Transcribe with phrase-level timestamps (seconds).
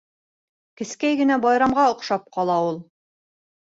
[0.81, 2.85] Кескәй генә байрамға оҡшап ҡала ул.